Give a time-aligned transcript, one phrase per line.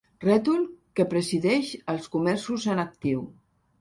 [0.21, 0.63] Rètol
[0.99, 3.23] que presideix els comerços en actiu.